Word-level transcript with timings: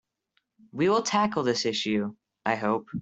We 0.71 0.89
will 0.89 1.03
tackle 1.03 1.43
this 1.43 1.63
issue, 1.63 2.15
I 2.43 2.55
hope. 2.55 2.89